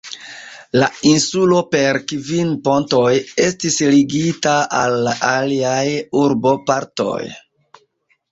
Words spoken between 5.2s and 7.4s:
aliaj urbopartoj.